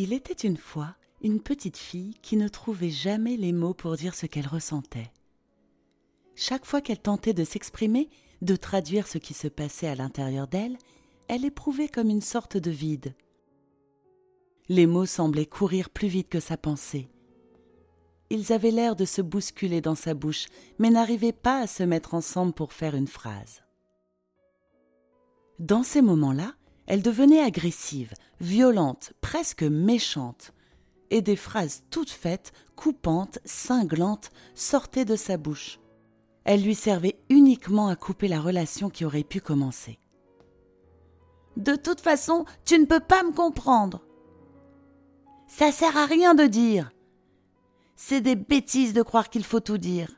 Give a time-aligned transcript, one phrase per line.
[0.00, 4.14] Il était une fois une petite fille qui ne trouvait jamais les mots pour dire
[4.14, 5.10] ce qu'elle ressentait.
[6.36, 8.08] Chaque fois qu'elle tentait de s'exprimer,
[8.40, 10.78] de traduire ce qui se passait à l'intérieur d'elle,
[11.26, 13.12] elle éprouvait comme une sorte de vide.
[14.68, 17.10] Les mots semblaient courir plus vite que sa pensée.
[18.30, 20.46] Ils avaient l'air de se bousculer dans sa bouche,
[20.78, 23.64] mais n'arrivaient pas à se mettre ensemble pour faire une phrase.
[25.58, 26.54] Dans ces moments-là,
[26.88, 30.52] elle devenait agressive, violente, presque méchante,
[31.10, 35.80] et des phrases toutes faites, coupantes, cinglantes, sortaient de sa bouche.
[36.44, 39.98] Elle lui servait uniquement à couper la relation qui aurait pu commencer.
[41.58, 44.00] De toute façon, tu ne peux pas me comprendre.
[45.46, 46.90] Ça sert à rien de dire.
[47.96, 50.10] C'est des bêtises de croire qu'il faut tout dire.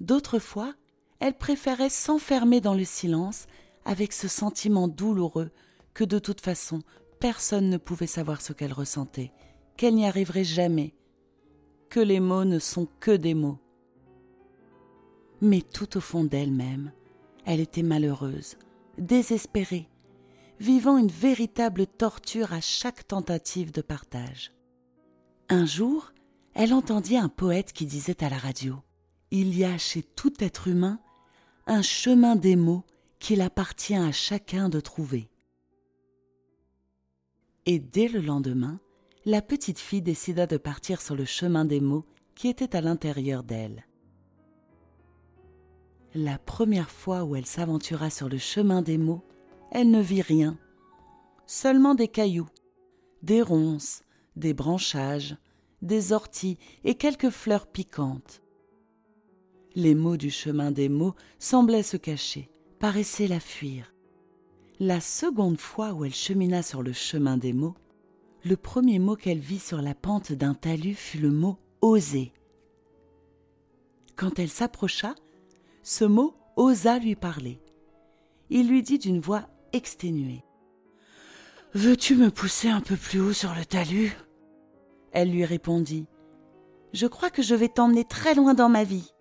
[0.00, 0.74] D'autres fois,
[1.20, 3.46] elle préférait s'enfermer dans le silence
[3.84, 5.50] avec ce sentiment douloureux
[5.94, 6.82] que de toute façon
[7.20, 9.32] personne ne pouvait savoir ce qu'elle ressentait,
[9.76, 10.94] qu'elle n'y arriverait jamais,
[11.88, 13.58] que les mots ne sont que des mots.
[15.40, 16.92] Mais tout au fond d'elle-même,
[17.44, 18.56] elle était malheureuse,
[18.98, 19.88] désespérée,
[20.58, 24.52] vivant une véritable torture à chaque tentative de partage.
[25.48, 26.12] Un jour,
[26.54, 28.76] elle entendit un poète qui disait à la radio
[29.30, 31.00] Il y a chez tout être humain
[31.66, 32.84] un chemin des mots
[33.22, 35.30] qu'il appartient à chacun de trouver.
[37.66, 38.80] Et dès le lendemain,
[39.24, 43.44] la petite fille décida de partir sur le chemin des mots qui était à l'intérieur
[43.44, 43.86] d'elle.
[46.16, 49.22] La première fois où elle s'aventura sur le chemin des mots,
[49.70, 50.58] elle ne vit rien,
[51.46, 52.48] seulement des cailloux,
[53.22, 54.02] des ronces,
[54.34, 55.36] des branchages,
[55.80, 58.42] des orties et quelques fleurs piquantes.
[59.76, 62.51] Les mots du chemin des mots semblaient se cacher,
[62.82, 63.94] paraissaient la fuir.
[64.80, 67.76] La seconde fois où elle chemina sur le chemin des mots,
[68.44, 72.32] le premier mot qu'elle vit sur la pente d'un talus fut le mot oser.
[74.16, 75.14] Quand elle s'approcha,
[75.84, 77.60] ce mot osa lui parler.
[78.50, 80.42] Il lui dit d'une voix exténuée.
[81.74, 84.10] Veux-tu me pousser un peu plus haut sur le talus?
[85.12, 86.08] Elle lui répondit.
[86.92, 89.14] Je crois que je vais t'emmener très loin dans ma vie.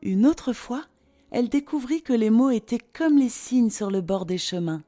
[0.00, 0.86] Une autre fois,
[1.34, 4.84] elle découvrit que les mots étaient comme les signes sur le bord des chemins,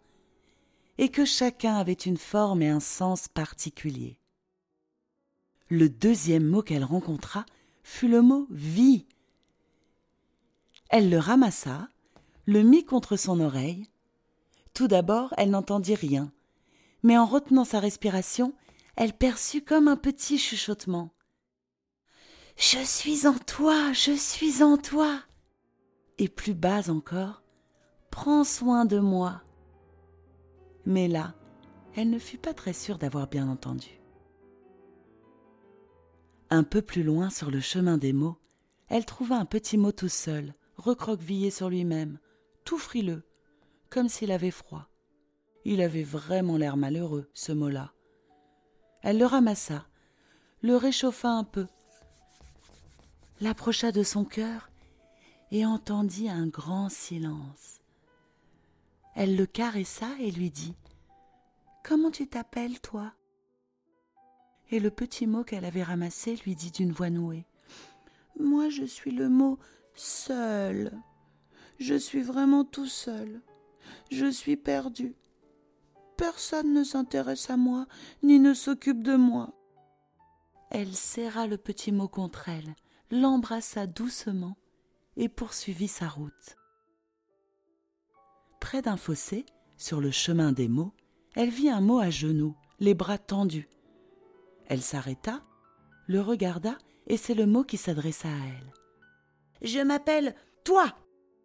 [0.97, 4.21] et que chacun avait une forme et un sens particuliers.
[5.69, 7.47] Le deuxième mot qu'elle rencontra
[7.83, 9.06] fut le mot vie.
[10.89, 11.89] Elle le ramassa,
[12.47, 13.91] le mit contre son oreille.
[14.73, 16.31] Tout d'abord, elle n'entendit rien,
[17.03, 18.55] mais en retenant sa respiration,
[18.95, 21.11] elle perçut comme un petit chuchotement.
[22.56, 25.25] Je suis en toi, je suis en toi.
[26.19, 27.43] Et plus bas encore,
[28.10, 29.43] prends soin de moi.
[30.87, 31.34] Mais là,
[31.94, 34.00] elle ne fut pas très sûre d'avoir bien entendu.
[36.49, 38.38] Un peu plus loin sur le chemin des mots,
[38.88, 42.19] elle trouva un petit mot tout seul, recroquevillé sur lui-même,
[42.65, 43.25] tout frileux,
[43.91, 44.88] comme s'il avait froid.
[45.65, 47.93] Il avait vraiment l'air malheureux, ce mot-là.
[49.03, 49.87] Elle le ramassa,
[50.62, 51.66] le réchauffa un peu,
[53.41, 54.71] l'approcha de son cœur
[55.51, 57.81] et entendit un grand silence.
[59.15, 60.75] Elle le caressa et lui dit
[61.84, 63.12] Comment tu t'appelles, toi?
[64.71, 67.47] Et le petit mot qu'elle avait ramassé lui dit d'une voix nouée
[68.39, 69.59] Moi, je suis le mot
[69.95, 70.93] seul.
[71.79, 73.41] Je suis vraiment tout seul.
[74.11, 75.15] Je suis perdu.
[76.17, 77.87] Personne ne s'intéresse à moi,
[78.23, 79.53] ni ne s'occupe de moi.
[80.71, 82.75] Elle serra le petit mot contre elle,
[83.11, 84.56] l'embrassa doucement
[85.16, 86.56] et poursuivit sa route.
[88.60, 89.47] Près d'un fossé,
[89.77, 90.93] sur le chemin des mots,
[91.34, 93.69] elle vit un mot à genoux, les bras tendus.
[94.66, 95.43] Elle s'arrêta,
[96.06, 98.72] le regarda, et c'est le mot qui s'adressa à elle.
[99.62, 100.34] Je m'appelle
[100.65, 100.94] toi,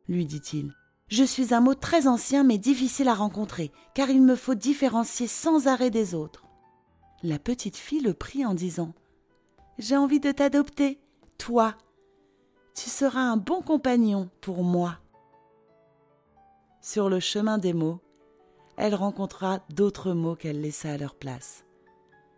[0.07, 0.73] lui dit-il.
[1.07, 5.27] Je suis un mot très ancien mais difficile à rencontrer, car il me faut différencier
[5.27, 6.45] sans arrêt des autres.
[7.21, 8.93] La petite fille le prit en disant
[9.77, 10.99] J'ai envie de t'adopter,
[11.37, 11.75] toi,
[12.73, 14.99] tu seras un bon compagnon pour moi.
[16.81, 17.99] Sur le chemin des mots,
[18.77, 21.65] elle rencontra d'autres mots qu'elle laissa à leur place.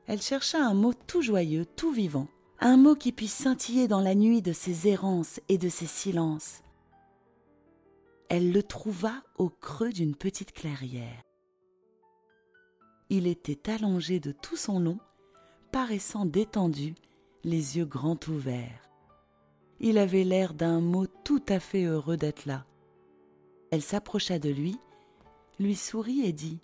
[0.07, 2.27] Elle chercha un mot tout joyeux, tout vivant,
[2.59, 6.61] un mot qui puisse scintiller dans la nuit de ses errances et de ses silences.
[8.29, 11.21] Elle le trouva au creux d'une petite clairière.
[13.09, 14.97] Il était allongé de tout son long,
[15.71, 16.95] paraissant détendu,
[17.43, 18.89] les yeux grands ouverts.
[19.79, 22.65] Il avait l'air d'un mot tout à fait heureux d'être là.
[23.71, 24.77] Elle s'approcha de lui,
[25.59, 26.59] lui sourit et dit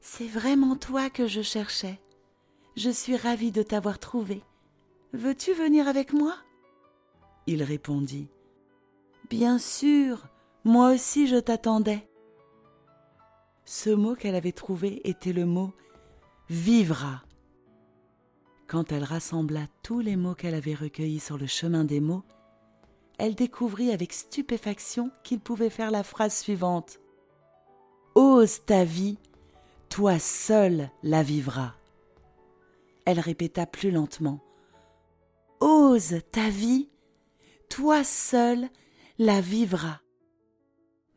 [0.00, 2.00] c'est vraiment toi que je cherchais.
[2.76, 4.42] Je suis ravie de t'avoir trouvé.
[5.12, 6.36] Veux-tu venir avec moi?
[7.46, 8.28] Il répondit
[9.30, 10.28] Bien sûr,
[10.64, 12.08] moi aussi je t'attendais.
[13.64, 15.72] Ce mot qu'elle avait trouvé était le mot
[16.48, 17.22] vivra.
[18.66, 22.24] Quand elle rassembla tous les mots qu'elle avait recueillis sur le chemin des mots,
[23.18, 27.00] elle découvrit avec stupéfaction qu'il pouvait faire la phrase suivante.
[28.14, 29.18] Ose ta vie,
[29.88, 31.74] toi seul la vivras.
[33.04, 34.40] Elle répéta plus lentement.
[35.60, 36.88] Ose ta vie,
[37.68, 38.68] toi seul
[39.18, 40.00] la vivras.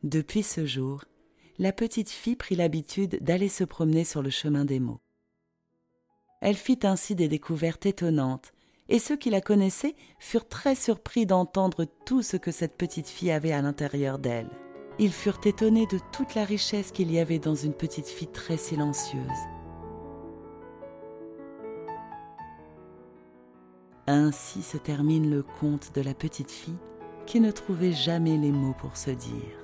[0.02, 1.04] Depuis ce jour,
[1.58, 5.00] la petite fille prit l'habitude d'aller se promener sur le chemin des mots.
[6.40, 8.52] Elle fit ainsi des découvertes étonnantes,
[8.88, 13.30] et ceux qui la connaissaient furent très surpris d'entendre tout ce que cette petite fille
[13.30, 14.50] avait à l'intérieur d'elle.
[14.98, 18.56] Ils furent étonnés de toute la richesse qu'il y avait dans une petite fille très
[18.56, 19.22] silencieuse.
[24.06, 26.78] Ainsi se termine le conte de la petite fille
[27.24, 29.61] qui ne trouvait jamais les mots pour se dire.